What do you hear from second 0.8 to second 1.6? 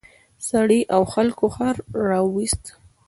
او خلکو